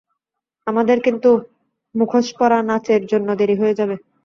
[0.67, 1.29] আমাদের কিন্তু
[1.95, 3.95] মুখোশ পরা নাচের জন্য দেরি হয়ে যাবে।